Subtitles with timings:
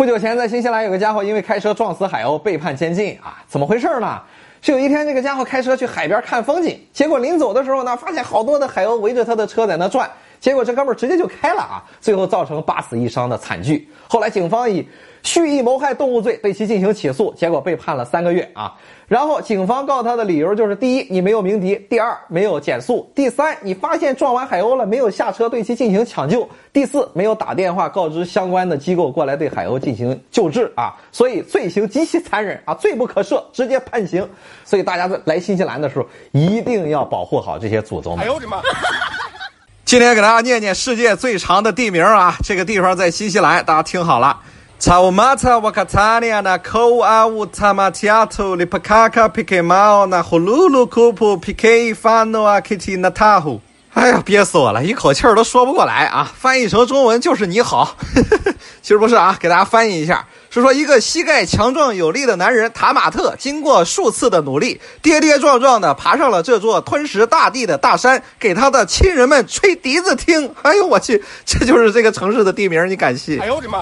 [0.00, 3.44] 不久前，在新西兰有个家伙因为开车撞死海鸥，被判监禁啊！
[3.46, 4.18] 怎么回事呢？
[4.62, 10.08] 是有一天，这个家伙开车去海边看风景，结果临走的时候呢，发现好多的海鸥围着他的车在那转，
[10.40, 11.84] 结果这哥们儿直接就开了啊！
[12.00, 13.86] 最后造成八死一伤的惨剧。
[14.08, 14.86] 后来警方以
[15.22, 18.74] 蓄意谋害动物罪对其进行起诉，结果被判了三个月啊。
[19.06, 30.96] 然后警方告他的理由就是：第一，你没有鸣笛；第二，没有减速；第三，你发现撞完海鸥了没有下车对其进行抢救；第四，没有打电话告知相关的机构过来对海鸥进行救治啊。
[31.12, 34.26] 所以罪行极其残忍啊，罪不可赦，直接判刑。
[34.64, 38.16] 所以大家在来新西兰的时候一定要保护好这些祖宗。
[38.16, 38.62] 哎呦我的妈！
[39.90, 44.38] 今天给大家念念世界最长的地名啊，这个地方在新西兰，大家听好了。
[44.78, 51.66] 查乌马查瓦卡塔尼亚那科阿乌塔马提亚图里帕卡卡皮克马那呼噜噜库普皮克
[52.00, 53.60] 法诺阿基提那塔胡。
[53.92, 56.32] 哎呀，憋死我了，一口气儿都说不过来啊！
[56.38, 57.96] 翻译成中文就是你好，
[58.80, 70.52] 其实不是啊，给大家翻译一下，是说一个膝盖强壮有力的男人塔马特，经过数次的努力，跌跌撞撞的爬上了这座吞食大地的大山，给他的亲人们吹笛子听。
[70.62, 73.40] 哎呦我去，这就是这个城市的地名，你敢信？
[73.40, 73.80] 哎呦我的妈！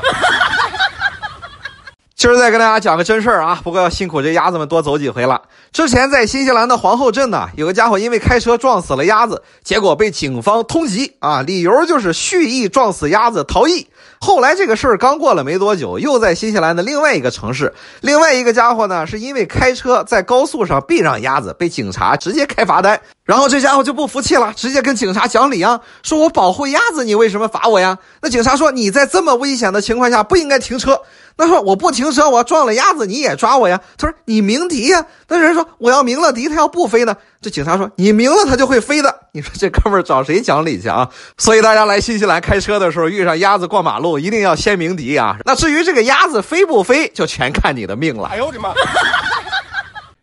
[2.18, 5.40] 今儿再跟大家讲个真事儿啊，不过要辛苦这鸭子们多走几回了。
[5.70, 13.86] 之前在新西兰的皇后镇呢，有个家伙因为开车撞死了鸭子，结果被警方通缉啊，理由就是蓄意撞死鸭子逃逸。
[14.20, 23.00] 后来这个事儿刚过了没多久，又在新西兰的另外一个城市，另外一个家伙呢是因为开车在高速上避让鸭子，被警察直接开罚单。
[23.28, 27.98] 然后这家伙就不服气了，直接跟警察讲理啊，说我保护鸭子，你为什么罚我呀？
[28.22, 30.98] 那警察说你在这么危险的情况下不应该停车。
[31.36, 33.78] 那说我不停车，我撞了鸭子，你也抓我呀？
[33.98, 35.04] 他说你鸣笛呀。
[35.28, 37.14] 那人说我要鸣了笛，他要不飞呢？
[37.42, 39.14] 这警察说你鸣了，他就会飞的。
[39.32, 41.06] 你说这哥们儿找谁讲理去啊？
[41.36, 45.36] 所以大家来新西兰开车的时候，遇上鸭子过马路，一定要先鸣笛啊。
[45.44, 48.30] 那至于这个鸭子飞不飞，就全看你的命了。
[48.32, 48.72] 哎呦我的妈！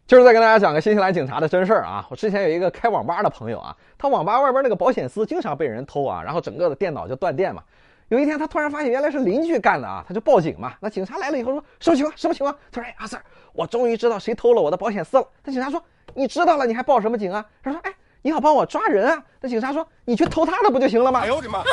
[0.08, 2.06] 今儿再跟大家讲个新西兰警察的真事儿啊。
[2.12, 7.64] 我之前有一个开网吧的朋友啊，他网吧外边那个保险丝经常被人偷啊，然后整个的电脑就断电嘛。
[8.10, 10.74] 有一天，他突然发现原来是邻居干的啊，他就报警嘛。
[10.80, 12.16] 那警察来了以后说：“什么情况？
[12.16, 13.20] 什么情况？”他说：“哎，阿 Sir，
[13.52, 15.82] 我终于知道谁偷了我的保险丝了。”那警察说
[16.14, 17.92] ：“你知道了，你还报什么警啊？”他说：“哎，
[18.22, 21.64] 你好，帮我抓人啊。”那警察说：“你去偷他的不就行了吗？”哎呦我的妈！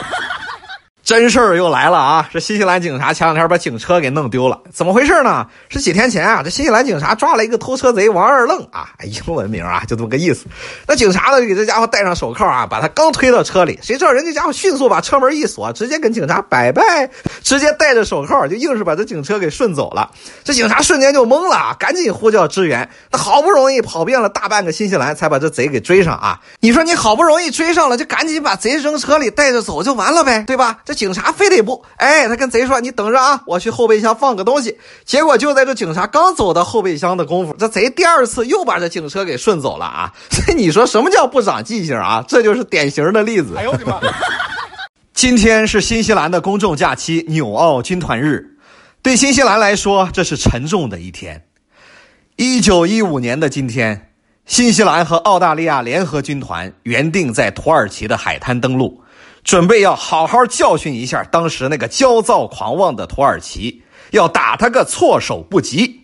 [1.05, 2.29] 真事儿又来了啊！
[2.33, 5.45] 这新西兰警察前两天把警车给弄丢了，怎么回事呢？
[5.69, 10.47] 是几天前啊，这新西兰警察抓了一个偷车贼王二愣啊，英文名啊，就这么个意思。
[10.87, 17.11] 那警察呢，就给这家伙戴上手铐啊，把他刚推到车里，谁知道人家家伙迅速把车门一锁，直接跟警察拜拜，
[17.43, 20.09] 直接戴着手铐就硬是把这警车给顺走了。
[20.45, 22.89] 这警察瞬间就懵了，赶紧呼叫支援。
[23.11, 26.41] 他好不容易跑遍了大半个新西兰，才把这贼给追上啊！
[26.61, 30.79] 你说你好不容易追上了，就赶紧把贼扔车里带着走就完了呗，对吧？
[30.85, 40.13] 这警察非得不，哎，他跟贼说：“你等着啊，我去后备箱放个东西。”结果就在这警察刚走到后备箱的功夫，这贼第二次又把这警车给顺走了啊！
[40.31, 42.25] 所以你说什么叫不长记性啊？
[42.27, 43.55] 这就是典型的例子。
[43.57, 44.01] 哎呦我的妈！
[45.15, 48.57] 今天是新西兰的公众假期——纽澳军团日，
[49.03, 51.45] 对新西兰来说，这是沉重的一天。
[52.37, 54.11] 一九一五年的今天，
[54.47, 59.01] 新西兰和澳大利亚联合军团原定在土耳其的海滩登陆。
[59.45, 66.01] 准备要好好教训一下当时那个焦躁狂妄的土耳其，要打他个措手不及。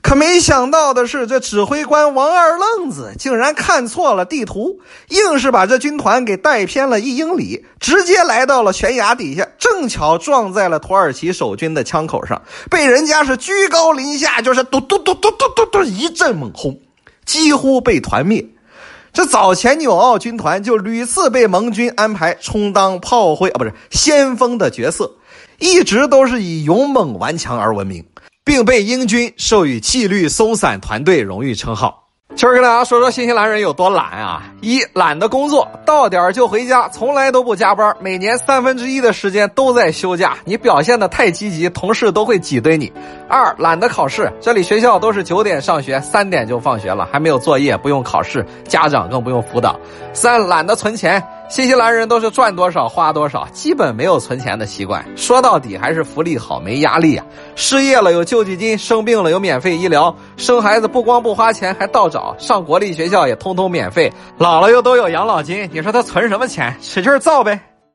[0.00, 16.78] 可没想到的是，这指挥官王二愣子竟然看错了地图，硬是把这军团给带偏了一英里，直接来到了悬崖底下，正巧撞在了土耳其守军的枪口上，被人家是居高临下，就是嘟嘟嘟嘟嘟嘟嘟一阵猛轰，
[17.26, 18.46] 几乎被团灭。
[19.12, 25.16] 这早前纽澳军团就屡次被盟军安排充当炮灰啊，不是先锋的角色，
[25.58, 28.04] 一直都是以勇猛顽强而闻名，
[28.44, 32.07] 并被英军授予纪律松散团队荣誉称号。
[32.38, 34.44] 今儿跟大家说说新西兰人有多懒啊！
[34.60, 40.36] 一懒得工作，到点儿就回家，从来都不加班，每年三分之一的时间都在休假。
[40.44, 42.92] 你表现的太积极，同事都会挤兑你。
[43.28, 49.74] 二懒得考试，这里学校都是九点上学，三点就放学了，还没有作业，不用考试，家长更不用辅导。
[50.12, 51.20] 三懒得存钱。
[51.48, 55.04] 新西兰人都是赚多少花多少，基本没有存钱的习惯。
[55.16, 57.24] 说到底还是福利好，没压力啊。
[57.56, 62.36] 失业了有救济金，生病了有免费医疗，生孩子不光不花钱，还倒找。
[62.38, 65.68] 上国立学校也通通免费，老了又都有养老金。
[65.72, 66.76] 你说他存什么钱？
[66.82, 67.58] 使劲造呗。